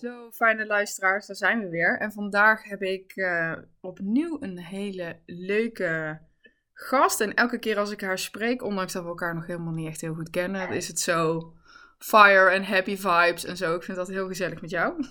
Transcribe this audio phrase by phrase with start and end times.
[0.00, 1.98] Zo, fijne luisteraars, daar zijn we weer.
[1.98, 6.20] En vandaag heb ik uh, opnieuw een hele leuke
[6.72, 7.20] gast.
[7.20, 10.00] En elke keer als ik haar spreek, ondanks dat we elkaar nog helemaal niet echt
[10.00, 11.52] heel goed kennen, is het zo
[11.98, 13.74] fire en happy vibes en zo.
[13.74, 14.94] Ik vind dat heel gezellig met jou.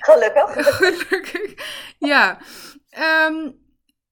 [0.00, 0.66] Gelukkig.
[0.76, 1.54] Gelukkig.
[1.98, 2.38] Ja.
[3.28, 3.60] Um,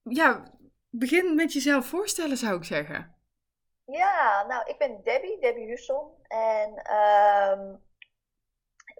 [0.02, 0.52] ja,
[0.90, 3.14] begin met jezelf voorstellen, zou ik zeggen.
[3.84, 6.08] Ja, nou, ik ben Debbie, Debbie Husson.
[6.28, 6.82] En
[7.58, 7.80] um,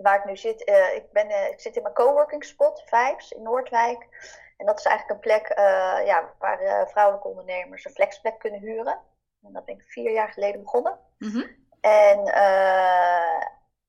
[0.02, 3.32] waar ik nu zit, uh, ik, ben, uh, ik zit in mijn coworking spot, Vibes,
[3.32, 4.08] in Noordwijk.
[4.56, 8.98] En dat is eigenlijk een plek uh, ja, waar vrouwelijke ondernemers een flexplek kunnen huren.
[9.42, 10.98] En dat ben ik vier jaar geleden begonnen.
[11.18, 11.58] Mm -hmm.
[11.80, 12.24] En,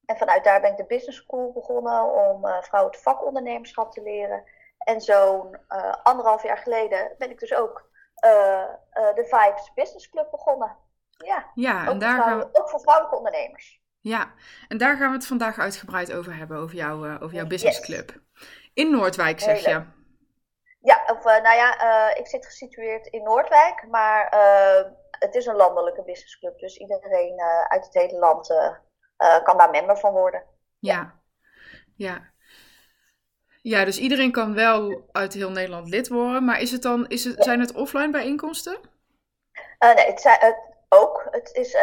[0.05, 4.43] en vanuit daar ben ik de business school begonnen om vrouwen het vakondernemerschap te leren.
[4.77, 5.57] En zo'n
[6.03, 7.89] anderhalf jaar geleden ben ik dus ook
[8.91, 10.77] de Vibes Business Club begonnen.
[11.17, 12.49] Ja, ja en daar gaan we...
[12.51, 13.80] ook voor vrouwelijke ondernemers.
[14.01, 14.33] Ja,
[14.67, 18.21] en daar gaan we het vandaag uitgebreid over hebben, over, jou, uh, over jouw businessclub.
[18.73, 19.83] In Noordwijk, zeg je?
[20.81, 24.27] Ja, of, uh, nou ja, uh, ik zit gesitueerd in Noordwijk, maar
[25.09, 26.59] het is een landelijke businessclub.
[26.59, 28.47] Dus iedereen uit het hele land
[29.43, 30.43] kan daar member van worden.
[30.79, 31.19] Ja,
[31.95, 32.29] ja.
[33.61, 37.23] Ja, dus iedereen kan wel uit heel Nederland lid worden, maar is het dan, is
[37.23, 38.79] het, zijn het offline bijeenkomsten?
[39.79, 40.57] nee, het, zijn, het
[40.89, 41.27] ook.
[41.31, 41.77] Het is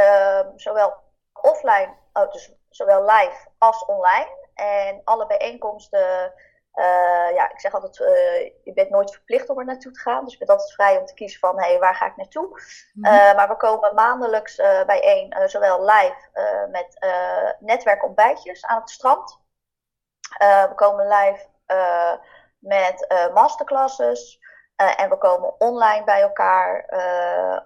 [0.56, 1.06] zowel
[1.42, 4.47] offline oh, dus zowel live als online.
[4.55, 6.33] En alle bijeenkomsten,
[6.75, 10.25] uh, ja, ik zeg altijd, uh, je bent nooit verplicht om er naartoe te gaan.
[10.25, 12.47] Dus je bent altijd vrij om te kiezen van, hé, hey, waar ga ik naartoe?
[12.47, 13.14] Mm -hmm.
[13.14, 16.30] uh, maar we komen maandelijks bijeen, zowel live
[16.70, 16.98] met
[17.61, 19.41] netwerkontbijtjes aan het strand.
[20.39, 21.47] we komen live
[22.58, 24.41] met masterclasses.
[24.77, 26.84] en we komen online bij elkaar,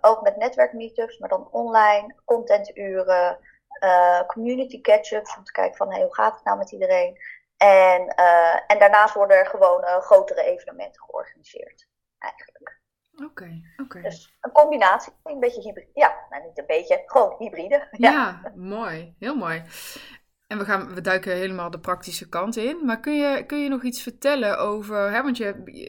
[0.01, 3.39] ook met netwerkmeetups, maar dan online, contenturen,
[3.83, 7.19] uh, community catch-ups om te kijken van hey, hoe gaat het nou met iedereen.
[7.57, 11.89] En, uh, en daarnaast worden er gewoon uh, grotere evenementen georganiseerd,
[12.19, 12.81] eigenlijk.
[13.15, 13.83] Oké, okay, oké.
[13.83, 14.03] Okay.
[14.03, 15.91] Dus een combinatie, een beetje hybride.
[15.95, 17.89] Ja, nou niet een beetje, gewoon hybride.
[17.91, 19.63] Ja, ja mooi, heel mooi.
[20.47, 22.85] En we, gaan, we duiken helemaal de praktische kant in.
[22.85, 25.45] Maar kun je, kun je nog iets vertellen over, hè, want je,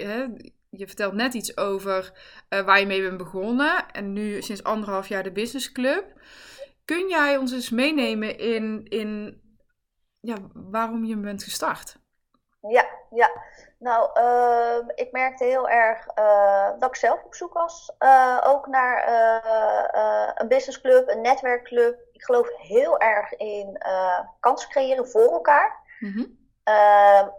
[0.06, 0.28] hè,
[0.70, 2.12] je vertelt net iets over
[2.50, 3.92] waar je mee bent begonnen.
[3.92, 6.06] En nu sinds anderhalf jaar de Business Club.
[6.86, 9.42] Kun jij ons eens meenemen in, in
[10.20, 12.02] ja, waarom je bent gestart?
[12.60, 13.32] Ja, ja.
[13.80, 17.96] Nou, uh, ik merkte heel erg uh, dat ik zelf op zoek was.
[18.00, 22.00] Uh, ook naar uh, een businessclub, een netwerkclub.
[22.12, 23.78] Ik geloof heel erg in
[24.40, 25.82] kansen creëren voor elkaar.
[26.00, 26.38] Mm -hmm.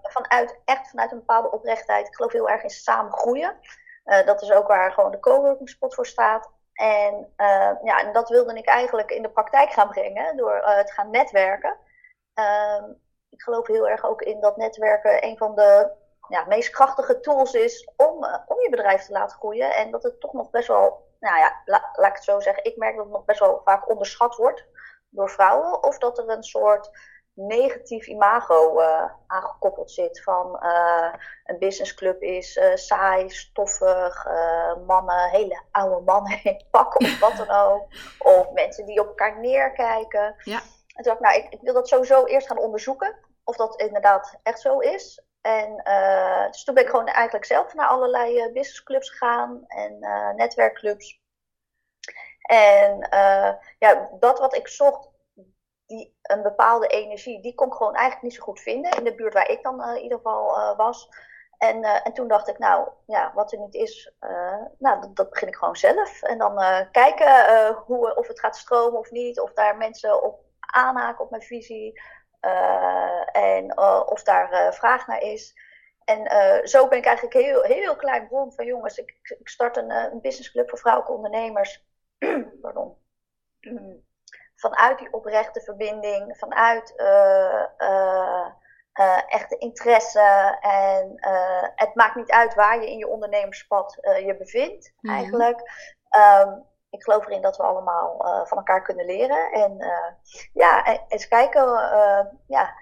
[0.02, 2.06] vanuit, echt vanuit een bepaalde oprechtheid.
[2.06, 3.56] Ik geloof heel erg in samen groeien.
[4.04, 6.50] dat is ook waar gewoon de coworking spot voor staat.
[6.74, 10.92] En, uh, ja, dat wilde ik eigenlijk in de praktijk gaan brengen door uh, te
[10.92, 11.76] gaan netwerken.
[12.34, 12.82] Uh,
[13.28, 15.90] ik geloof heel erg ook in dat netwerken een van de
[16.28, 19.74] ja, meest krachtige tools is om, uh, om je bedrijf te laten groeien.
[19.74, 22.64] En dat het toch nog best wel, nou ja, la, laat ik het zo zeggen,
[22.64, 24.66] ik merk dat het nog best wel vaak onderschat wordt
[25.08, 25.82] door vrouwen.
[25.82, 26.90] Of dat er een soort
[27.34, 30.22] negatief imago uh, aangekoppeld zit.
[30.22, 31.12] Van uh,
[31.44, 34.26] een businessclub is uh, saai, stoffig,
[34.86, 37.86] mannen, hele oude mannen in pak of wat dan ook.
[38.18, 40.34] Of mensen die op elkaar neerkijken.
[40.44, 40.60] Ja.
[40.94, 43.16] En toen dacht ik, nou, ik, ik, wil dat sowieso eerst gaan onderzoeken.
[43.44, 45.24] Of dat inderdaad echt zo is.
[45.40, 45.80] En
[46.50, 49.98] dus toen ben ik gewoon eigenlijk zelf naar allerlei businessclubs gegaan en
[50.36, 51.20] netwerkclubs.
[52.40, 53.08] En
[53.78, 55.08] ja, dat wat ik zocht,
[55.86, 59.14] die, een bepaalde energie, die kon ik gewoon eigenlijk niet zo goed vinden in de
[59.14, 61.08] buurt waar ik dan uh, in ieder geval uh, was.
[61.58, 64.12] En, uh, en toen dacht ik, nou, ja, wat er niet is,
[64.78, 66.22] nou, dat, dat, begin ik gewoon zelf.
[66.22, 71.24] En dan kijken hoe, of het gaat stromen of niet, of daar mensen op aanhaken
[71.24, 72.00] op mijn visie.
[73.32, 73.78] en
[74.08, 75.54] of daar vraag naar is.
[76.04, 76.28] En
[76.68, 78.98] zo ben ik eigenlijk heel, heel klein bron van jongens.
[78.98, 81.84] Ik, ik start een, een businessclub voor vrouwelijke ondernemers.
[82.62, 82.96] Pardon
[84.70, 88.46] vanuit die oprechte verbinding, vanuit uh, uh,
[89.00, 90.56] uh, echte interesse.
[90.60, 91.14] En
[91.74, 95.18] het maakt niet uit waar je in je ondernemerspad je bevindt, mm -hmm.
[95.18, 95.60] eigenlijk.
[96.42, 98.16] Um, ik geloof erin dat we allemaal
[98.46, 99.52] van elkaar kunnen leren.
[99.52, 99.76] En
[100.52, 101.64] ja, eens kijken
[102.46, 102.74] ja,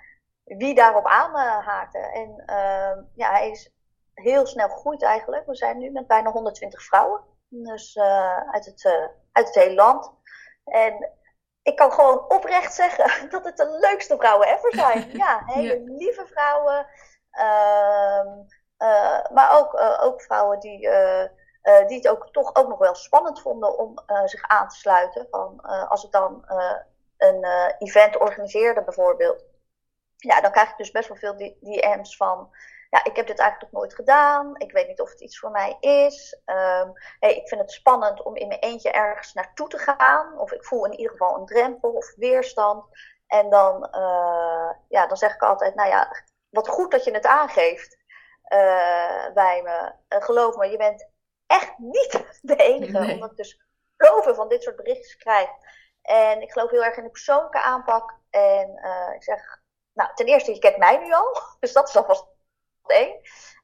[0.44, 1.98] wie daarop aanhaakte.
[1.98, 3.72] En ehm, ja, hij is
[4.14, 5.46] heel snel gegroeid eigenlijk.
[5.46, 7.20] We zijn nu met bijna 120 vrouwen.
[7.48, 7.98] Dus
[8.50, 8.84] uit, het,
[9.32, 10.12] uit het hele land.
[10.64, 11.12] En
[11.62, 15.10] ik kan gewoon oprecht zeggen dat het de leukste vrouwen ever zijn.
[15.22, 16.86] Ja, hele lieve vrouwen.
[17.32, 18.26] Uh,
[18.78, 20.88] uh, maar ook, uh, ook vrouwen die,
[21.86, 25.26] die het ook toch ook nog wel spannend vonden om zich aan te sluiten.
[25.30, 26.44] Van, als ik dan
[27.16, 27.44] een
[27.78, 29.44] event organiseerde bijvoorbeeld.
[30.16, 32.50] ja, dan krijg ik dus best wel veel DM's van
[32.92, 34.54] ja, ik heb dit eigenlijk nog nooit gedaan.
[34.56, 36.40] Ik weet niet of het iets voor mij is.
[36.46, 40.38] Um, hey, ik vind het spannend om in mijn eentje ergens naartoe te gaan.
[40.38, 42.84] Of ik voel in ieder geval een drempel of weerstand.
[43.26, 47.26] En dan, uh, ja, dan zeg ik altijd, nou ja, wat goed dat je het
[47.26, 47.98] aangeeft
[48.48, 49.92] uh, bij me.
[50.08, 51.08] Uh, geloof me, je bent
[51.46, 52.98] echt niet de enige.
[52.98, 53.14] Nee.
[53.14, 53.60] Omdat ik dus
[53.96, 55.48] zoveel van dit soort berichtjes krijg.
[56.02, 58.18] En ik geloof heel erg in de persoonlijke aanpak.
[58.30, 58.68] En
[59.14, 59.62] ik zeg,
[59.92, 61.36] nou, ten eerste, je kent mij nu al.
[61.60, 62.31] Dus dat is alvast
[62.90, 63.20] één.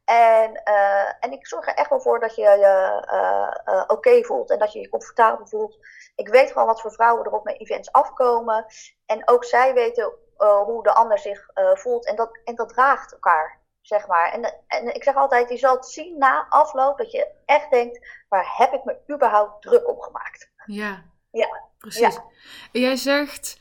[0.09, 4.25] En, uh, en ik zorg er echt wel voor dat je je uh, uh, oké
[4.25, 5.79] voelt en dat je je comfortabel voelt.
[6.15, 8.67] Ik weet gewoon wat voor vrouwen er op mijn events afkomen.
[9.07, 12.07] En ook zij weten hoe de ander zich voelt.
[12.07, 14.33] En dat, en dat draagt elkaar, zeg maar.
[14.33, 18.07] En, en ik zeg altijd, je zal het zien na afloop dat je echt denkt,
[18.29, 20.51] waar heb ik me überhaupt druk op gemaakt?
[20.67, 21.49] Ja, ja.
[21.79, 22.15] precies.
[22.15, 22.25] Ja.
[22.73, 23.59] En jij zegt,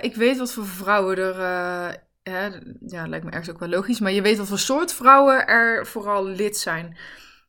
[0.00, 2.48] ik weet wat voor vrouwen er hè,
[2.80, 5.86] ja, lijkt me ergens ook wel logisch, maar je weet wat voor soort vrouwen er
[5.86, 6.96] vooral lid zijn.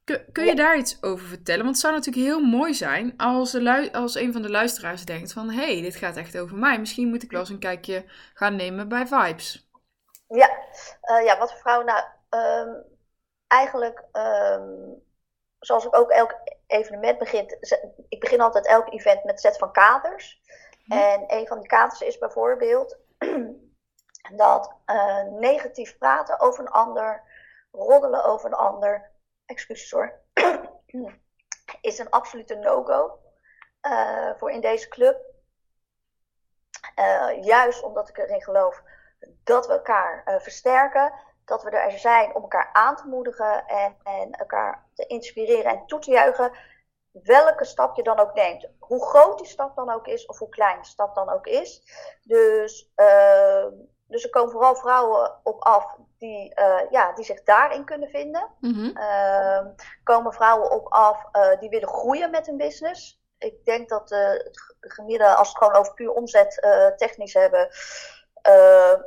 [0.03, 1.63] Kun, kun je daar iets over vertellen?
[1.63, 5.33] Want het zou natuurlijk heel mooi zijn als, de als een van de luisteraars denkt
[5.33, 5.49] van...
[5.49, 6.79] hé, hey, dit gaat echt over mij.
[6.79, 8.03] Misschien moet ik wel eens een kijkje
[8.33, 9.69] gaan nemen bij Vibes.
[10.27, 10.49] Ja,
[11.03, 11.85] uh, ja wat voor vrouwen?
[11.85, 12.83] Nou, um,
[13.47, 15.01] eigenlijk, um,
[15.59, 16.35] zoals ik ook elk
[16.67, 17.57] evenement begin...
[18.09, 20.41] Ik begin altijd elk event met een set van kaders.
[20.85, 20.93] Hm.
[20.93, 22.97] En een van die kaders is bijvoorbeeld...
[24.35, 27.23] dat uh, negatief praten over een ander,
[27.71, 29.11] roddelen over een ander,
[29.45, 30.19] excuses hoor,
[31.81, 33.19] is een absolute no-go
[33.81, 35.29] uh, voor in deze club.
[36.95, 38.83] Uh, juist omdat ik erin geloof
[39.43, 41.13] dat we elkaar versterken,
[41.45, 45.85] dat we er zijn om elkaar aan te moedigen en, en elkaar te inspireren en
[45.85, 46.51] toe te juichen
[47.11, 48.67] welke stap je dan ook neemt.
[48.79, 51.83] Hoe groot die stap dan ook is, of hoe klein de stap dan ook is.
[52.23, 53.65] Dus uh,
[54.11, 58.47] dus er komen vooral vrouwen op af die, uh, ja, die zich daarin kunnen vinden.
[58.59, 58.97] Mm -hmm.
[58.97, 59.65] uh,
[60.03, 63.19] komen vrouwen op af uh, die willen groeien met hun business.
[63.37, 66.61] Ik denk dat uh, het gemiddelde, als we het gewoon over puur omzet
[66.97, 67.67] technisch hebben,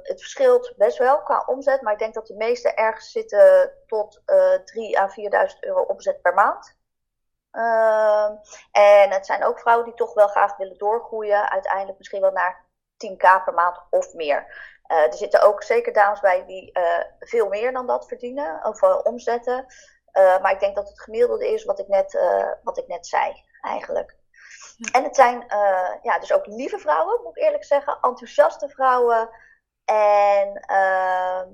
[0.02, 1.80] het verschilt best wel qua omzet.
[1.80, 4.22] Maar ik denk dat de meeste ergens zitten tot
[4.64, 6.76] 3 à 4.000 euro omzet per maand.
[7.50, 8.34] Ehm,
[8.72, 11.50] en het zijn ook vrouwen die toch wel graag willen doorgroeien.
[11.50, 12.64] Uiteindelijk misschien wel naar
[12.96, 14.72] 10k per maand of meer.
[14.88, 18.82] Uh, er zitten ook zeker dames bij die uh, veel meer dan dat verdienen, of
[18.82, 19.66] uh, omzetten.
[20.12, 22.18] maar ik denk dat het gemiddelde is wat ik net,
[22.62, 24.16] wat ik net zei, eigenlijk.
[24.92, 25.44] En het zijn
[26.02, 27.98] ja, dus ook lieve vrouwen, moet ik eerlijk zeggen.
[28.00, 29.30] Enthousiaste vrouwen.
[29.84, 31.48] En ehm,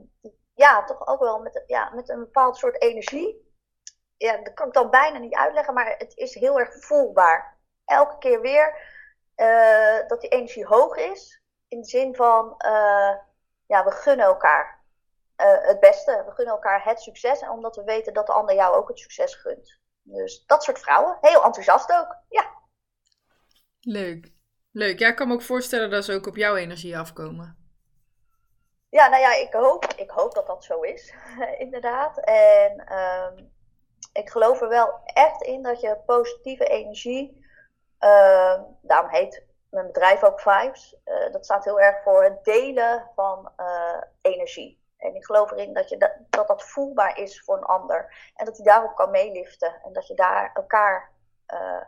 [0.54, 3.54] ja, toch ook wel met, ja, met een bepaald soort energie.
[4.16, 7.58] Ja, dat kan ik dan bijna niet uitleggen, maar het is heel erg voelbaar.
[7.84, 8.88] Elke keer weer
[10.06, 11.39] dat die energie hoog is
[11.70, 13.12] in de zin van, uh,
[13.67, 14.81] ja, we gunnen elkaar
[15.37, 16.22] uh, het beste.
[16.26, 17.40] We gunnen elkaar het succes.
[17.40, 19.78] En omdat we weten dat de ander jou ook het succes gunt.
[20.02, 21.19] Dus dat soort vrouwen.
[21.20, 22.17] Heel enthousiast ook.
[22.28, 22.50] Ja.
[23.81, 24.32] Leuk.
[24.72, 24.99] Leuk.
[24.99, 27.58] Ja, ik kan me ook voorstellen dat ze ook op jouw energie afkomen.
[28.88, 31.14] Ja, nou ja, ik hoop, ik hoop dat dat zo is.
[31.58, 32.19] inderdaad.
[32.25, 33.52] En um,
[34.12, 37.49] ik geloof er wel echt in dat je positieve energie.
[38.00, 40.96] Uh, daarom heet mijn bedrijf ook Vibes.
[41.04, 44.78] Uh, dat staat heel erg voor het delen van uh, energie.
[44.96, 48.30] En ik geloof erin dat, je dat, dat, dat voelbaar is voor een ander.
[48.34, 49.80] En dat hij daarop kan meeliften.
[49.84, 51.10] En dat je daar elkaar
[51.54, 51.82] uh,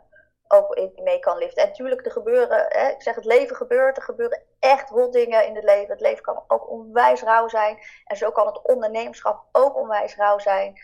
[0.47, 1.63] ook in mee kan liften.
[1.63, 3.97] En natuurlijk, er gebeuren, hè, ik zeg het leven gebeurt.
[3.97, 5.91] Er gebeuren echt hot dingen in het leven.
[5.91, 7.79] Het leven kan ook onwijs rauw zijn.
[8.05, 10.81] En zo kan het ondernemerschap ook onwijs rauw zijn.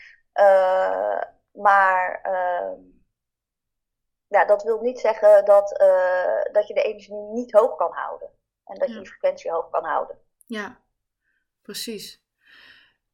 [1.52, 2.20] maar
[4.30, 8.28] ja, dat wil niet zeggen dat, uh, dat je de energie niet hoog kan houden.
[8.64, 10.18] En dat je die frequentie hoog kan houden.
[10.46, 10.80] Ja,
[11.62, 12.22] precies.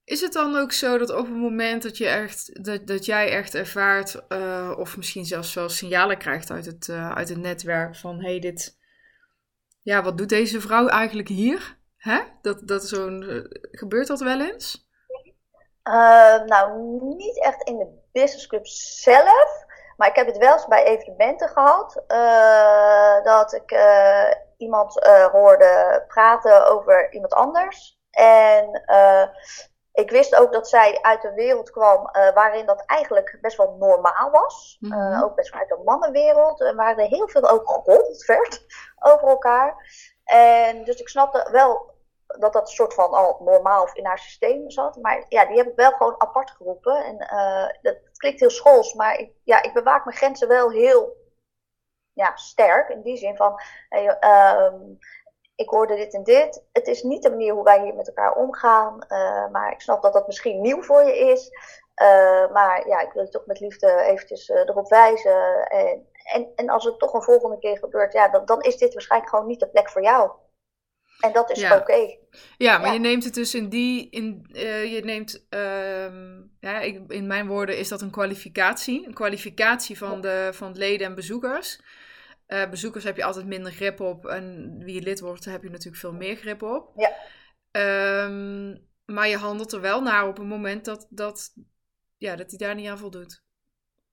[0.04, 3.30] Is het dan ook zo dat op het moment dat, je echt, dat, dat jij
[3.30, 7.96] echt ervaart, uh, of misschien zelfs wel signalen krijgt uit het, uh, uit het netwerk
[7.96, 8.78] van hé, hey, dit,
[9.82, 11.78] ja, wat doet deze vrouw eigenlijk hier?
[11.96, 12.20] Hè?
[12.42, 14.88] Dat, dat zo'n, gebeurt dat wel eens?
[16.46, 19.65] nou, niet echt in de business club zelf.
[19.96, 22.02] Maar ik heb het wel eens bij evenementen gehad.
[22.08, 27.98] Uh, dat ik uh, iemand uh, hoorde praten over iemand anders.
[28.10, 28.84] En
[29.92, 34.30] ik wist ook dat zij uit een wereld kwam waarin dat eigenlijk best wel normaal
[34.30, 34.76] was.
[34.80, 35.22] Mm -hmm.
[35.22, 36.60] ook best wel uit een mannenwereld.
[36.60, 38.64] En waar er heel veel ook gerold werd
[39.12, 39.74] over elkaar.
[40.24, 41.94] En dus ik snapte wel
[42.26, 44.97] dat dat soort van al normaal in haar systeem zat.
[44.97, 47.04] Maar ja, die heb ik wel gewoon apart geroepen.
[47.04, 51.16] En uh, dat klinkt heel schools, maar ik, ja, ik bewaak mijn grenzen wel heel
[52.12, 52.88] ja, sterk.
[52.88, 53.61] In die zin van,
[54.21, 54.99] um,
[55.54, 56.64] ik hoorde dit en dit.
[56.73, 59.06] Het is niet de manier hoe wij hier met elkaar omgaan,
[59.52, 61.50] maar ik snap dat dat misschien nieuw voor je is.
[62.52, 65.66] maar ja, ik wil je toch met liefde eventjes erop wijzen.
[65.68, 68.92] En, en, en als het toch een volgende keer gebeurt, ja, dan, dan is dit
[68.92, 70.30] waarschijnlijk gewoon niet de plek voor jou.
[71.20, 72.16] En dat is oké.
[72.56, 74.11] Ja, maar je neemt het dus in die.
[74.11, 75.46] In, uh, je neemt.
[75.50, 79.06] Uh, ja, ik, in mijn woorden is dat een kwalificatie.
[79.06, 81.80] Een kwalificatie van, de, van leden en bezoekers.
[82.49, 84.26] Uh, bezoekers heb je altijd minder grip op.
[84.26, 86.92] En wie je lid wordt, heb je natuurlijk veel meer grip op.
[86.96, 87.12] Ja.
[88.25, 91.52] Um, maar je handelt er wel naar op het moment dat, dat,
[92.16, 93.42] ja, dat hij daar niet aan voldoet.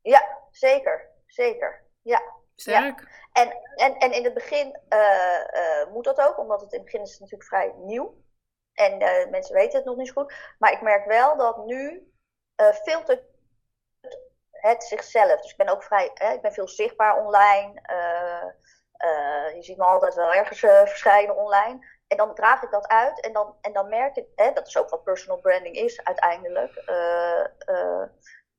[0.01, 1.09] Ja, zeker.
[1.25, 1.83] Zeker.
[2.01, 2.21] Ja.
[2.55, 2.99] Sterk.
[2.99, 3.41] Ja.
[3.41, 6.85] En, en, en in het begin uh, uh, moet dat ook, omdat het in het
[6.85, 8.21] begin is het natuurlijk vrij nieuw.
[8.73, 10.33] En uh, mensen weten het nog niet zo goed.
[10.59, 12.11] Maar ik merk wel dat nu
[12.83, 13.23] filtert
[14.51, 15.41] het zichzelf.
[15.41, 17.81] Dus ik ben ook vrij, hè, ik ben veel zichtbaar online.
[19.55, 21.87] je ziet me altijd wel ergens verschijnen online.
[22.07, 24.77] En dan draag ik dat uit en dan, en dan merk ik, hè, dat is
[24.77, 26.83] ook wat personal branding is uiteindelijk.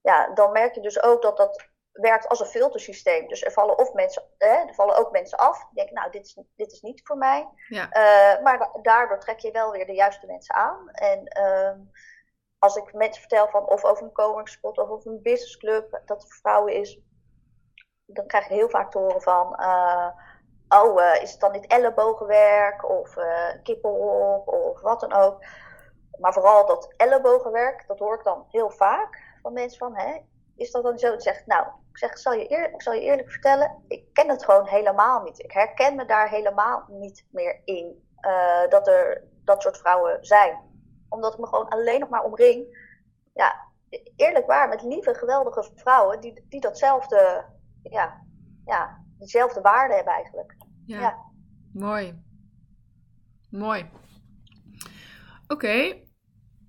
[0.01, 3.29] ja, dan merk je dus ook dat dat werkt als een filtersysteem.
[3.29, 5.59] Dus er vallen, of mensen, hè, er vallen ook mensen af.
[5.59, 7.49] Die denken, nou, dit is, dit is niet voor mij.
[7.69, 7.85] Ja.
[7.85, 10.89] Uh, maar daardoor trek je wel weer de juiste mensen aan.
[10.91, 11.87] En uh,
[12.59, 16.33] als ik mensen vertel van of over een coworkspot of over een businessclub, dat het
[16.33, 17.01] voor vrouwen is,
[18.07, 20.09] dan krijg ik heel vaak te horen van, uh,
[20.69, 23.15] oh, is het dan niet ellebogenwerk of
[23.63, 25.45] kippelhok of wat dan ook.
[26.19, 30.19] Maar vooral dat ellebogenwerk, dat hoor ik dan heel vaak van mensen van, hè,
[30.57, 31.11] is dat dan zo?
[31.11, 34.05] Dan zegt, nou, ik zeg, ik zal, je eerlijk, ik zal je eerlijk vertellen, ik
[34.13, 35.39] ken het gewoon helemaal niet.
[35.39, 38.03] Ik herken me daar helemaal niet meer in.
[38.21, 40.59] Uh, dat er dat soort vrouwen zijn.
[41.09, 42.79] Omdat ik me gewoon alleen nog maar omring.
[43.35, 43.69] Ja,
[44.17, 47.45] eerlijk waar, met lieve, geweldige vrouwen die, die datzelfde,
[47.83, 48.23] ja,
[48.65, 50.57] ja, diezelfde waarde hebben eigenlijk.
[50.87, 51.17] Ja, ja.
[51.73, 52.23] mooi.
[53.51, 53.91] Mooi.
[55.43, 55.55] Oké.
[55.55, 56.09] Okay.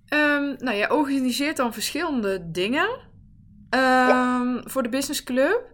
[0.10, 3.05] Um, nou, jij organiseert dan verschillende dingen.
[3.70, 5.74] Um, Voor de business club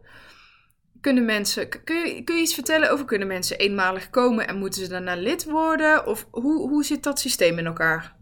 [1.02, 4.82] kunnen mensen, kun je, kun je iets vertellen over kunnen mensen eenmalig komen en moeten
[4.82, 6.06] ze daarna lid worden?
[6.06, 8.16] Of hoe, hoe zit dat systeem in elkaar?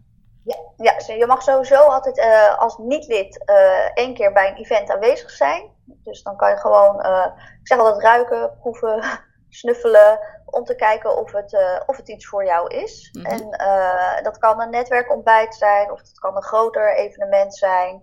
[0.44, 4.90] Ja, ja je mag sowieso altijd uh, als niet-lid uh, één keer bij een event
[4.90, 5.70] aanwezig zijn.
[5.84, 7.26] Dus dan kan je gewoon, uh,
[7.60, 9.04] ik zeg altijd ruiken, proeven,
[9.48, 13.08] snuffelen, om te kijken of het, of het iets voor jou is.
[13.12, 13.32] Mm -hmm.
[13.32, 18.02] En dat kan een netwerkontbijt zijn, of het kan een groter evenement zijn.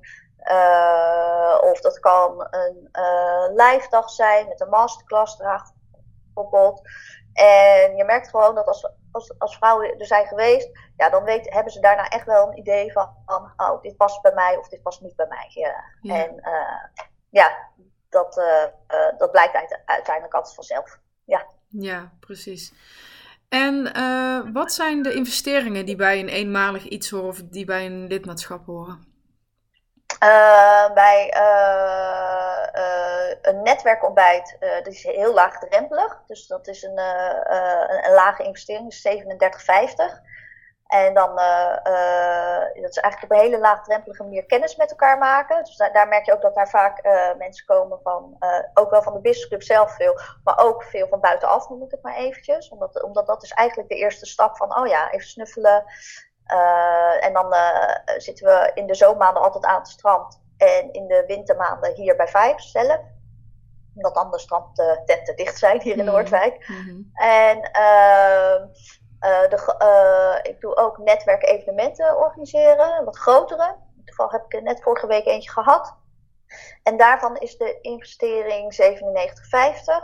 [0.52, 5.64] Uh, of dat kan een uh, live dag zijn met een masterclass draag
[6.34, 6.82] bijvoorbeeld.
[7.34, 11.54] En je merkt gewoon dat als, als, als vrouwen er zijn geweest, ja, dan weet,
[11.54, 14.68] hebben ze daarna echt wel een idee van, van oh, dit past bij mij of
[14.68, 15.48] dit past niet bij mij.
[15.50, 15.84] Ja.
[16.02, 16.24] ja.
[16.24, 17.58] En uh, ja,
[18.10, 18.42] dat,
[19.18, 21.00] dat blijkt uiteindelijk altijd vanzelf.
[21.26, 22.74] Ja, ja precies.
[23.50, 23.92] En
[24.54, 28.66] wat zijn de investeringen die bij een eenmalig iets horen of die bij een lidmaatschap
[28.66, 29.17] horen?
[30.24, 36.22] Uh, bij uh, uh, een netwerkontbijt, dat is heel laagdrempelig.
[36.28, 40.26] Dus dat is een, een, een, lage investering, dus 37,50.
[40.88, 41.36] En dan,
[42.82, 45.64] dat is eigenlijk op een hele laagdrempelige manier kennis met elkaar maken.
[45.64, 47.02] Dus daar merk je ook dat daar vaak
[47.38, 48.38] mensen komen van,
[48.74, 52.02] ook wel van de businessclub zelf veel, maar ook veel van buitenaf, noem ik het
[52.02, 52.70] maar eventjes.
[52.70, 55.86] Omdat, omdat dat is eigenlijk de eerste stap van, oh ja, even snuffelen.
[56.54, 60.42] Uh, en dan uh, zitten we in de zomermaanden altijd aan het strand.
[60.58, 63.00] En in de wintermaanden hier bij Vibes zelf.
[63.96, 66.12] Omdat dan de strandtenten dicht zijn hier in mm.
[66.12, 66.68] Noordwijk.
[66.68, 67.12] Mm -hmm.
[67.14, 68.68] En uh,
[69.50, 73.06] de, ik doe ook netwerkevenementen organiseren.
[73.06, 73.76] Wat grotere.
[74.06, 75.96] Toevallig heb ik er net vorige week eentje gehad.
[76.84, 78.82] En daarvan is de investering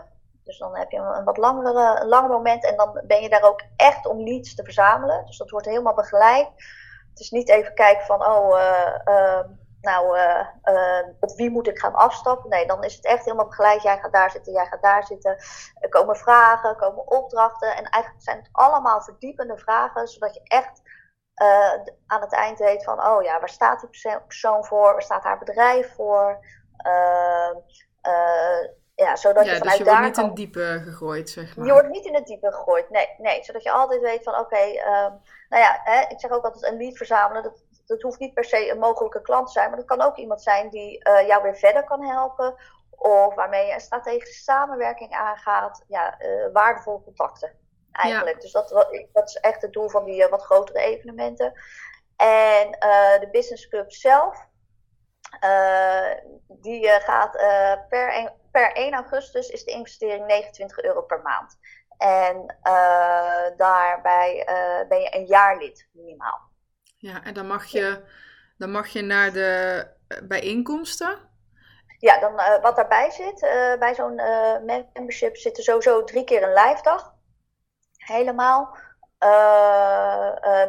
[0.06, 0.13] 97,50.
[0.44, 3.44] Dus dan heb je een wat langere, een langer moment en dan ben je daar
[3.44, 5.26] ook echt om leads te verzamelen.
[5.26, 6.48] Dus dat wordt helemaal begeleid.
[7.10, 9.40] Het is niet even kijken van, oh, uh, uh,
[9.82, 10.48] nou, uh,
[11.20, 12.50] op wie moet ik gaan afstappen?
[12.50, 13.82] Nee, dan is het echt helemaal begeleid.
[13.82, 15.38] Jij gaat daar zitten, jij gaat daar zitten.
[15.80, 17.76] Er komen vragen, komen opdrachten.
[17.76, 20.82] En eigenlijk zijn het allemaal verdiepende vragen, zodat je echt
[22.06, 24.92] aan het eind weet van, oh ja, waar staat die persoon voor?
[24.92, 26.40] Waar staat haar bedrijf voor?
[28.96, 30.24] Ja, zodat ja, je dus vanuit je daar wordt niet kan...
[30.24, 31.66] in het diepe gegooid, zeg maar.
[31.66, 33.10] Je wordt niet in het diepe gegooid, nee.
[33.18, 36.44] nee zodat je altijd weet van, oké, okay, um, nou ja, hè, ik zeg ook
[36.44, 37.44] altijd een lead verzamelen.
[37.44, 40.18] Dat, dat hoeft niet per se een mogelijke klant te zijn, maar dat kan ook
[40.18, 42.56] iemand zijn die uh, jou weer verder kan helpen.
[42.90, 45.84] Of waarmee je een strategische samenwerking aangaat.
[45.88, 47.52] Ja, uh, waardevolle contacten
[47.92, 48.36] eigenlijk.
[48.36, 48.42] Ja.
[48.42, 48.70] Dus dat,
[49.14, 51.54] dat is echt het doel van die uh, wat grotere evenementen.
[52.16, 52.72] En
[53.20, 54.48] de Business Club zelf,
[56.48, 57.32] die gaat
[57.90, 61.58] per, per 1 augustus is de investering 29 euro per maand.
[61.98, 62.58] En
[63.58, 64.46] daarbij
[64.90, 66.40] ben je een jaar lid minimaal.
[66.98, 68.04] Ja, en dan mag je,
[68.58, 69.88] dan mag je naar de
[70.24, 71.30] bijeenkomsten.
[72.00, 73.40] Ja, dan, wat daarbij zit,
[73.80, 74.16] bij zo'n
[74.94, 77.14] membership zit er sowieso drie keer een live dag.
[77.98, 78.78] Helemaal.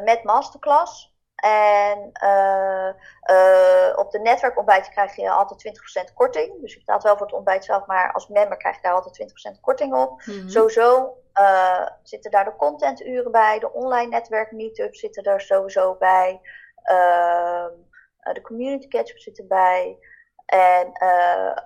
[0.05, 1.14] met masterclass.
[1.35, 2.89] En uh,
[3.37, 6.61] uh, op de netwerkontbijt krijg je altijd 20% korting.
[6.61, 9.33] Dus je betaalt wel voor het ontbijt zelf, maar als member krijg je daar altijd
[9.57, 10.23] 20% korting op.
[10.25, 15.95] Mm Sowieso uh, zitten daar de contenturen bij, de online netwerk meetups zitten er sowieso
[15.95, 16.41] bij.
[16.83, 17.71] Ehm,
[18.33, 19.99] de community catch-up zit erbij.
[20.47, 20.87] En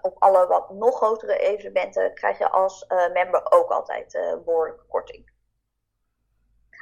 [0.03, 5.31] op alle wat nog grotere evenementen krijg je als member ook altijd behoorlijke korting.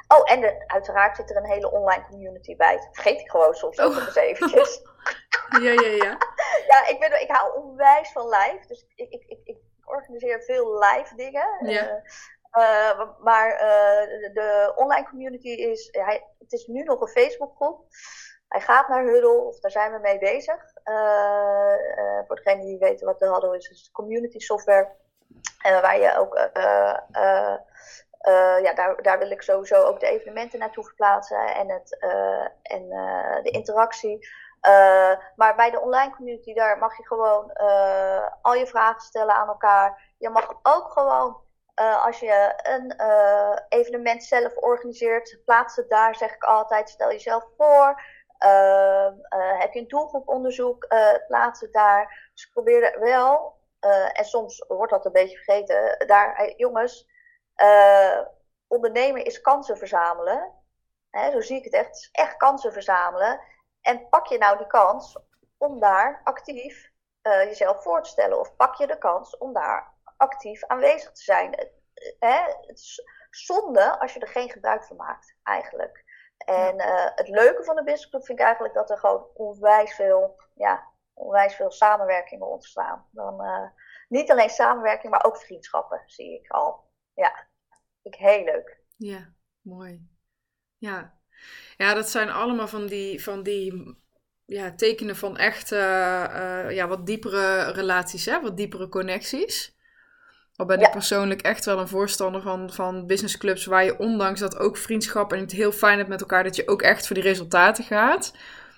[0.07, 2.75] Oh, en uiteraard zit er een hele online community bij.
[2.75, 4.81] Dat vergeet ik gewoon soms ook nog eens eventjes.
[5.61, 6.17] ja, ja, ja.
[6.71, 8.67] ja, ik, ben, ik hou onwijs van live.
[8.67, 11.69] Dus ik, ik, ik, ik organiseer veel live dingen.
[11.69, 12.01] Ja.
[12.53, 17.85] Uh, maar uh, de online community is, hij, het is nu nog een Facebookgroep.
[18.47, 20.55] Hij gaat naar Huddle, of daar zijn we mee bezig.
[22.27, 24.95] Voor degenen die weten wat de Huddle is, is community software.
[25.61, 26.35] waar je ook
[28.21, 32.47] uh, ja, daar, daar wil ik sowieso ook de evenementen naartoe verplaatsen en, het, uh,
[32.61, 34.27] en uh, de interactie.
[35.35, 37.53] maar bij de online community, daar mag je gewoon
[38.41, 40.13] al je vragen stellen aan elkaar.
[40.17, 41.41] Je mag ook gewoon,
[41.75, 42.93] als je een
[43.69, 46.89] evenement zelf organiseert, plaats het daar, zeg ik altijd.
[46.89, 48.01] Stel jezelf voor.
[49.57, 50.87] heb je een doelgroeponderzoek,
[51.27, 52.29] plaats het daar.
[52.33, 53.55] Dus probeer wel,
[54.13, 57.07] en soms wordt dat een beetje vergeten, daar, jongens
[57.63, 58.19] uh,
[58.67, 60.53] ondernemen is kansen verzamelen.
[61.09, 61.87] Hè, zo zie ik het echt.
[61.87, 63.41] Het is echt kansen verzamelen.
[63.81, 65.17] En pak je nou die kans
[65.57, 66.91] om daar actief
[67.23, 68.39] uh, jezelf voor te stellen?
[68.39, 71.69] Of pak je de kans om daar actief aanwezig te zijn?
[72.19, 76.05] Hè, het is zonde als je er geen gebruik van maakt, eigenlijk.
[76.37, 79.95] En uh, het leuke van de Business Club vind ik eigenlijk dat er gewoon onwijs
[79.95, 83.07] veel, ja, onwijs veel samenwerkingen ontstaan.
[83.11, 83.69] Dan, uh,
[84.07, 86.85] niet alleen samenwerking, maar ook vriendschappen zie ik al.
[87.13, 87.47] Ja
[88.13, 88.77] ik heel leuk.
[88.95, 90.07] Ja, mooi.
[90.77, 91.19] Ja.
[91.77, 93.97] ja, dat zijn allemaal van die, van die
[94.45, 95.79] ja, tekenen van echt uh,
[96.69, 98.41] ja, wat diepere relaties, hè?
[98.41, 99.75] wat diepere connecties.
[100.55, 104.57] Al ben ik persoonlijk echt wel een voorstander van, van businessclubs waar je ondanks dat
[104.57, 107.23] ook vriendschap en het heel fijn hebt met elkaar, dat je ook echt voor die
[107.23, 108.33] resultaten gaat.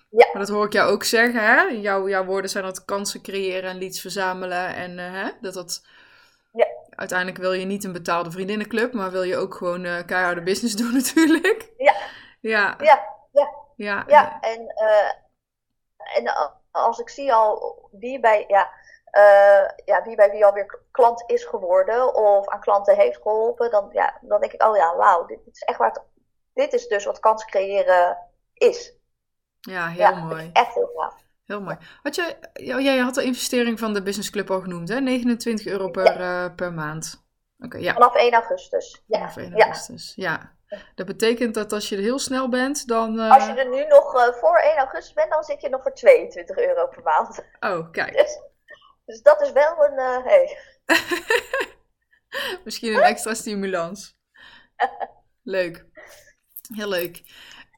[0.09, 0.27] Ja.
[0.33, 1.61] Maar dat hoor ik jou ook zeggen, hè?
[1.61, 5.29] Jouw, jouw woorden zijn dat kansen creëren en leads verzamelen en uh, hè?
[5.41, 5.85] dat dat
[6.51, 6.67] ja.
[6.89, 10.75] Uiteindelijk wil je niet een betaalde vriendinnenclub, maar wil je ook gewoon uh, keiharde business
[10.81, 11.71] doen natuurlijk.
[11.77, 11.95] Ja.
[12.39, 12.75] Ja.
[12.79, 13.17] Ja.
[13.31, 13.49] Ja.
[13.75, 14.03] Ja.
[14.07, 14.39] ja.
[14.41, 15.11] En, uh,
[16.17, 18.71] en als ik zie al wie bij, ja,
[19.11, 23.89] uh, ja, wie bij wie alweer klant is geworden of aan klanten heeft geholpen, dan,
[23.91, 26.03] ja, dan denk ik, oh ja, wauw, dit, dit is echt wat,
[26.53, 28.17] dit is dus wat kans creëren
[28.53, 28.97] is.
[29.59, 30.49] Ja, heel mooi.
[30.53, 31.15] Echt heel gaaf.
[31.49, 31.77] Heel mooi.
[32.03, 34.99] Had jij, jij had de investering van de Business Club al genoemd, hè?
[34.99, 37.27] 29 euro per, uh, per maand.
[37.59, 37.93] Oké, ja.
[37.93, 39.03] Vanaf 1 augustus.
[39.07, 39.17] Ja.
[39.17, 40.55] Vanaf 1 augustus, ja.
[40.95, 43.19] Dat betekent dat als je er heel snel bent, dan...
[43.19, 43.31] Uh...
[43.31, 45.93] Als je er nu nog uh, voor 1 augustus bent, dan zit je nog voor
[45.93, 47.43] 22 euro per maand.
[47.59, 48.17] Oh, kijk.
[48.17, 48.39] Dus,
[49.05, 50.23] dus dat is wel een...
[50.23, 50.57] Hey.
[52.65, 54.17] Misschien een extra stimulans.
[55.43, 55.85] Leuk.
[56.73, 57.21] Heel leuk.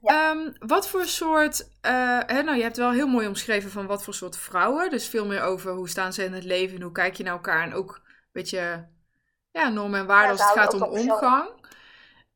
[0.01, 4.03] Ehm, wat voor soort, uh, hè, nou je hebt wel heel mooi omschreven van wat
[4.03, 4.89] voor soort vrouwen.
[4.89, 7.33] Dus veel meer over hoe staan ze in het leven en hoe kijk je naar
[7.33, 7.63] elkaar.
[7.63, 8.89] En ook een beetje
[9.51, 11.49] ja, normen en waarden als het gaat om omgang.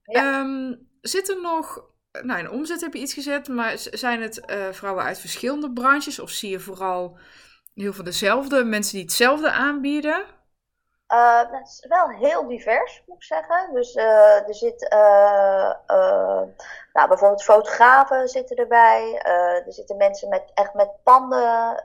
[0.04, 0.40] Ja.
[0.40, 1.84] Um, zit er nog,
[2.22, 6.20] nou in omzet heb je iets gezet, maar zijn het uh, vrouwen uit verschillende branches?
[6.20, 7.18] Of zie je vooral
[7.74, 10.26] heel veel dezelfde, mensen die hetzelfde aanbieden?
[11.14, 13.74] Uh, het is wel heel divers, moet ik zeggen.
[13.74, 15.72] Dus uh, er zit uh,
[16.94, 19.22] nou, bijvoorbeeld fotografen zitten erbij.
[19.66, 21.80] er zitten mensen met, echt met panden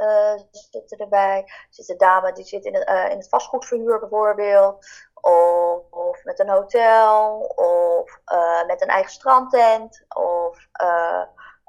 [0.50, 1.42] zitten erbij.
[1.46, 4.86] Er zitten dames die zitten in, in het vastgoedverhuur bijvoorbeeld.
[5.14, 7.38] Of, of met een hotel.
[7.40, 8.20] Of
[8.66, 10.04] met een eigen strandtent.
[10.08, 10.68] Of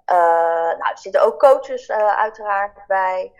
[0.05, 3.31] nou, er zitten ook coaches uiteraard bij.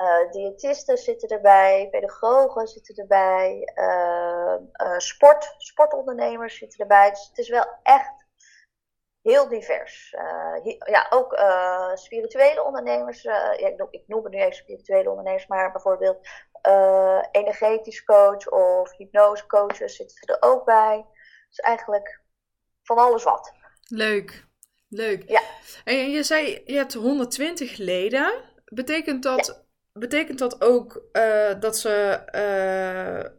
[0.00, 4.54] Uh, diëtisten zitten erbij, pedagogen zitten erbij, uh,
[4.86, 7.10] uh, sport, sportondernemers zitten erbij.
[7.10, 8.28] Dus het is wel echt
[9.22, 10.10] heel divers.
[10.84, 11.38] ja, ook
[11.94, 13.22] spirituele ondernemers.
[13.22, 16.28] ja, ik, noem, ik noem het nu even spirituele ondernemers, maar bijvoorbeeld
[17.30, 21.06] energetisch coach of hypnosecoaches zitten er ook bij.
[21.48, 22.20] Dus eigenlijk
[22.82, 23.52] van alles wat.
[23.88, 24.46] Leuk,
[24.88, 25.28] leuk.
[25.28, 25.42] Ja.
[25.84, 28.32] En je zei, je hebt 120 leden.
[28.64, 29.68] Betekent dat
[30.00, 33.30] betekent dat ook uh, dat ze uh,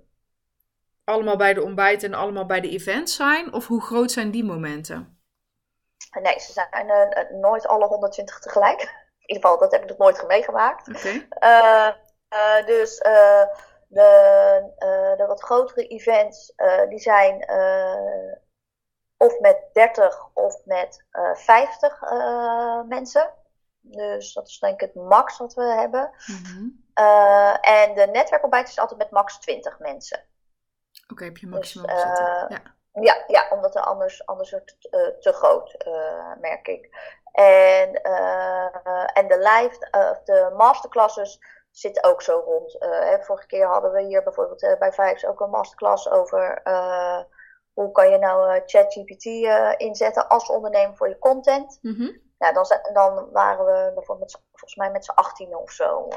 [1.03, 3.53] allemaal bij de ontbijt en allemaal bij de events zijn?
[3.53, 5.19] Of hoe groot zijn die momenten?
[6.21, 8.81] Nee, ze zijn uh, nooit alle 120 tegelijk.
[8.81, 10.87] In ieder geval, dat heb ik nog nooit meegemaakt.
[10.87, 11.27] Oké.
[11.39, 11.89] Uh,
[12.65, 12.97] dus
[13.87, 16.53] de, de wat grotere events,
[16.89, 17.49] die zijn
[19.17, 22.01] of met 30 of met 50
[22.87, 23.33] mensen.
[23.81, 26.11] Dus dat is denk ik het max wat we hebben.
[26.27, 26.79] Mm
[27.61, 30.23] en de netwerkontbijt is altijd met max 20 mensen.
[31.11, 32.61] Oké, heb je maximum dus, ja.
[32.93, 36.89] Ja, ja, omdat er anders, anders wordt het uh, te groot, uh, merk ik.
[37.31, 38.01] En,
[39.13, 39.89] en de live,
[40.23, 41.39] de masterclasses
[41.71, 42.75] zitten ook zo rond.
[42.79, 46.61] Hè, vorige keer hadden we hier bijvoorbeeld bij Vijfs ook een masterclass over
[47.81, 49.25] hoe kan je nou ChatGPT
[49.77, 51.79] inzetten als ondernemer voor je content.
[51.81, 52.21] Mm -hmm.
[52.37, 56.07] nou, dan, dan waren we bijvoorbeeld volgens mij met z'n 18 of zo.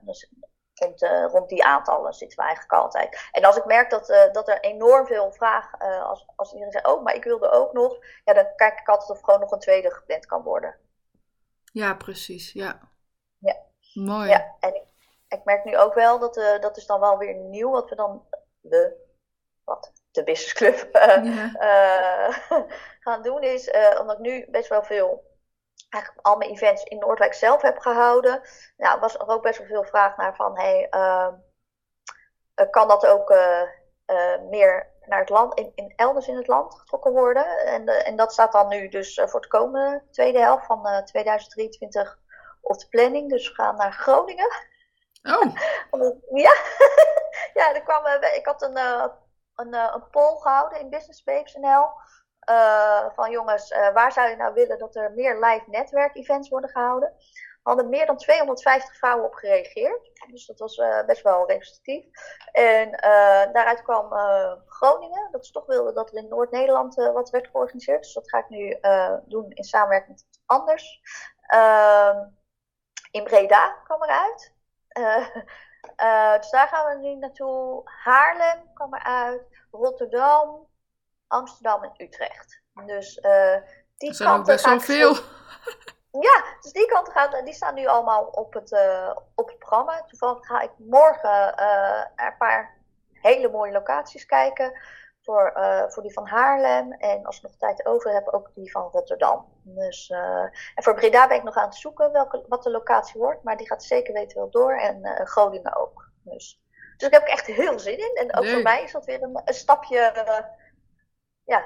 [0.00, 0.32] Dus
[0.74, 3.28] rond, rond die aantallen zitten we eigenlijk altijd.
[3.32, 7.02] En als ik merk dat, dat er enorm veel vraag, als, als iedereen zegt, oh,
[7.02, 9.90] maar ik wilde ook nog, ja, dan kijk ik altijd of gewoon nog een tweede
[9.90, 10.76] gepland kan worden.
[11.72, 12.80] Ja, precies, ja.
[13.38, 13.56] Ja.
[13.94, 14.28] Mooi.
[14.28, 14.84] Ja, en ik,
[15.28, 18.28] ik merk nu ook wel, dat, dat is dan wel weer nieuw, wat we dan,
[18.60, 19.08] de,
[19.64, 22.30] wat, de business club ja.
[23.04, 23.70] gaan doen, is,
[24.00, 25.28] omdat ik nu best wel veel
[25.90, 28.40] eigenlijk al mijn events in Noordwijk zelf heb gehouden.
[28.76, 31.28] Nou, was er ook best wel veel vraag naar van, hey, uh,
[32.70, 33.62] kan dat ook uh,
[34.06, 37.58] uh, meer naar het land, in, in, elders in het land getrokken worden?
[37.66, 42.18] En, en dat staat dan nu dus voor het komende tweede helft van 2023
[42.60, 43.30] op de planning.
[43.30, 44.50] Dus we gaan naar Groningen.
[45.22, 45.54] Oh.
[46.44, 46.54] ja,
[47.54, 48.76] ja er kwam, ik had een,
[49.54, 51.24] een, een poll gehouden in Business.
[52.50, 56.70] Uh, van jongens, uh, waar zou je nou willen dat er meer live netwerkevents worden
[56.70, 57.12] gehouden?
[57.62, 60.10] Hadden meer dan 250 vrouwen op gereageerd.
[60.30, 62.04] Dus dat was best wel representatief.
[62.52, 62.90] En
[63.52, 64.12] daaruit kwam
[64.66, 65.28] Groningen.
[65.30, 68.02] Dat ze toch wilden dat er in Noord-Nederland wat werd georganiseerd.
[68.02, 68.78] Dus dat ga ik nu
[69.24, 71.00] doen in samenwerking met anders.
[71.46, 72.26] Ehm,
[73.10, 74.54] in Breda kwam eruit.
[76.40, 77.82] Dus daar gaan we nu naartoe.
[77.84, 79.42] Haarlem kwam eruit.
[79.70, 80.68] Rotterdam.
[81.26, 82.62] Amsterdam en Utrecht.
[82.86, 83.56] Dus uh,
[83.96, 85.14] die kanten best wel veel.
[86.10, 90.02] Ja, dus die kanten gaan, die staan nu allemaal op het, uh, op het programma.
[90.02, 91.62] Toevallig ga ik morgen
[92.16, 92.78] een paar
[93.12, 94.80] hele mooie locaties kijken.
[95.22, 95.52] Voor,
[95.88, 96.92] voor die van Haarlem.
[96.92, 99.46] En als ik nog tijd over heb, ook die van Rotterdam.
[99.62, 100.10] Dus,
[100.74, 103.42] en voor Breda ben ik nog aan het zoeken welke, wat de locatie wordt.
[103.42, 104.72] Maar die gaat zeker weten wel door.
[104.72, 106.10] En Groningen ook.
[106.22, 106.62] Dus,
[106.96, 108.14] dus ik heb echt heel zin in.
[108.14, 110.12] En ook voor mij is dat weer een, een stapje
[111.50, 111.64] ja,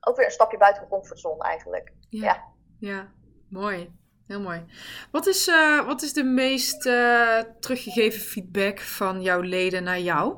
[0.00, 1.92] ook weer een stapje buiten mijn comfortzone eigenlijk.
[2.08, 2.44] Ja,
[2.78, 3.12] ja.
[3.48, 3.96] mooi.
[4.26, 4.64] Heel mooi.
[5.10, 10.36] Wat is, uh, wat is de meest uh, teruggegeven feedback van jouw leden naar jou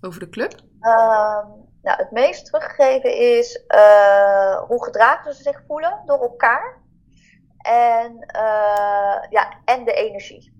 [0.00, 0.54] over de club?
[0.80, 1.44] Uh,
[1.82, 6.78] nou, het meest teruggegeven is uh, hoe gedragen ze zich voelen door elkaar.
[7.58, 8.26] En,
[9.30, 10.58] ja, en de energie.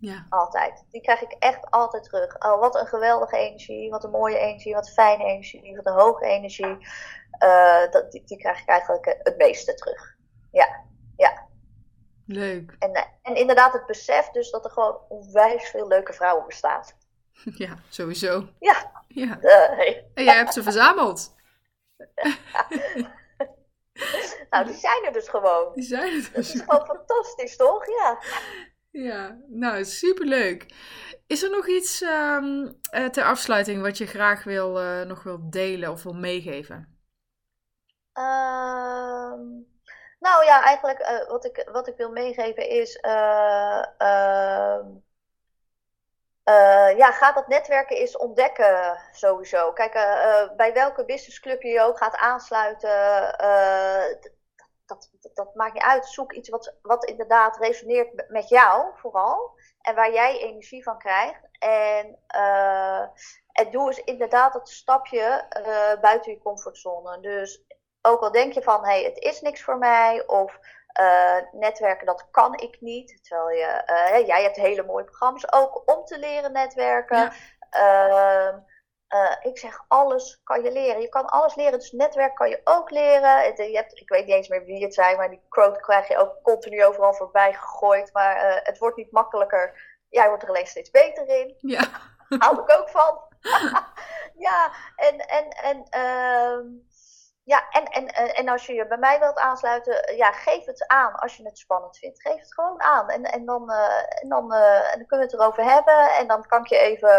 [0.00, 0.26] Ja.
[0.28, 0.84] Altijd.
[0.90, 2.38] Die krijg ik echt altijd terug.
[2.38, 6.24] Oh, wat een geweldige energie, wat een mooie energie, wat fijne energie, wat een hoge
[6.24, 6.76] energie.
[7.44, 10.16] Uh, dat, die, die, krijg ik eigenlijk het meeste terug.
[10.50, 10.84] Ja,
[11.16, 11.48] ja.
[12.26, 12.76] Leuk.
[12.78, 16.82] En, eh, en inderdaad het besef dus dat er gewoon onwijs veel leuke vrouwen bestaan.
[17.64, 18.48] Ja, sowieso.
[18.58, 19.04] Ja.
[19.08, 19.38] ja.
[19.40, 21.34] Uh, En jij hebt ze verzameld.
[24.50, 25.72] nou, die zijn er dus gewoon.
[25.74, 26.32] Die zijn er dus.
[26.32, 27.86] Dat is gewoon fantastisch, toch?
[27.86, 28.18] Ja.
[28.92, 30.66] Ja, nou, superleuk.
[31.26, 35.90] Is er nog iets um, ter afsluiting wat je graag wil, uh, nog wil delen
[35.90, 36.98] of wil meegeven?
[38.14, 39.32] Uh,
[40.18, 42.98] nou ja, eigenlijk uh, wat, ik, wat ik wil meegeven is...
[46.44, 49.72] Ehm, ja, ga dat netwerken eens ontdekken sowieso.
[49.72, 49.92] Kijk,
[50.56, 52.88] bij welke businessclub je ook gaat aansluiten
[54.90, 56.06] dat, dat, maakt niet uit.
[56.06, 59.58] Zoek iets wat, wat inderdaad resoneert met jou vooral.
[59.80, 61.48] En waar jij energie van krijgt.
[61.58, 62.18] En,
[63.70, 65.46] doe eens inderdaad dat stapje
[66.00, 67.20] buiten je comfortzone.
[67.20, 67.64] Dus
[68.02, 70.26] ook al denk je van, hé, hey, het is niks voor mij.
[70.26, 70.58] Of
[71.00, 73.24] uh, netwerken, dat kan ik niet.
[73.24, 77.18] Terwijl je, jij hebt hele mooie programma's ook om te leren netwerken.
[77.18, 77.32] Ja.
[77.70, 78.58] Ehm,
[79.14, 81.00] uh, ik zeg, alles kan je leren.
[81.00, 83.70] Je kan alles leren, dus netwerk kan je ook leren.
[83.70, 86.18] Je hebt, ik weet niet eens meer wie het zijn, maar die quote krijg je
[86.18, 88.12] ook continu overal voorbij gegooid.
[88.12, 89.98] Maar het wordt niet makkelijker.
[90.08, 91.54] Jij wordt er alleen steeds beter in.
[91.60, 91.88] Ja.
[92.38, 93.20] Hou ik ook van.
[94.46, 96.80] ja, en, en, en, uh,
[97.50, 101.14] ja, en, en, en als je je bij mij wilt aansluiten, ja, geef het aan
[101.14, 102.22] als je het spannend vindt.
[102.22, 103.08] Geef het gewoon aan.
[103.08, 106.10] En, en, dan, en, dan, en dan kunnen we het erover hebben.
[106.10, 107.12] En dan kan ik je even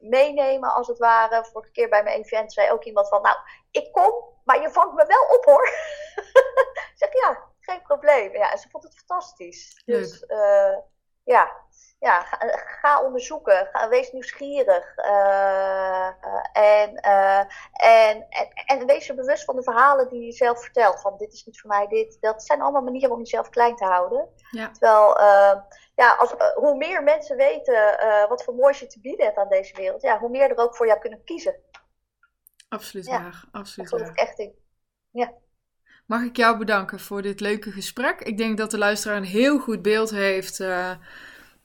[0.00, 1.44] meenemen, als het ware.
[1.44, 3.36] Vorige keer bij mijn event zei ook iemand van, nou,
[3.70, 5.66] ik kom, maar je vangt me wel op hoor.
[6.92, 8.32] ik zeg ja, geen probleem.
[8.32, 9.82] Ja, en ze vond het fantastisch.
[9.84, 10.24] Dus
[11.24, 11.65] ja,
[11.98, 12.20] ja,
[12.80, 16.06] ga, onderzoeken, ga, wees nieuwsgierig uh,
[16.52, 17.38] en, uh,
[17.72, 21.00] en, en, en, wees je bewust van de verhalen die je zelf vertelt.
[21.00, 22.16] Van dit is niet voor mij, dit.
[22.20, 24.28] Dat zijn allemaal manieren om jezelf klein te houden.
[24.50, 24.70] Ja.
[24.70, 25.18] Terwijl,
[25.94, 29.76] ja, als, hoe meer mensen weten wat voor moois je te bieden hebt aan deze
[29.76, 31.56] wereld, ja, hoe meer er ook voor jou kunnen kiezen.
[32.68, 34.00] Absoluut waar, absoluut waar.
[34.00, 34.54] ik echt in.
[35.10, 35.32] Ja.
[36.06, 38.20] Mag ik jou bedanken voor dit leuke gesprek?
[38.20, 40.60] Ik denk dat de luisteraar een heel goed beeld heeft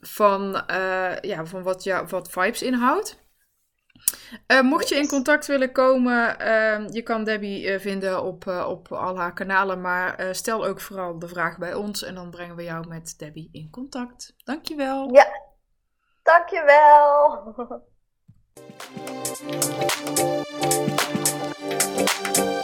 [0.02, 3.20] van, uh, ja, van wat, ja, wat Vibes inhoudt.
[4.48, 8.92] Uh, mocht je in contact willen komen, uh, je kan Debbie uh, vinden op, op
[8.92, 12.64] al haar kanalen, maar stel ook vooral de vraag bij ons en dan brengen we
[12.64, 14.34] jou met Debbie in contact.
[14.44, 15.14] Dankjewel.
[15.14, 15.28] Ja,
[16.24, 17.90] dankjewel.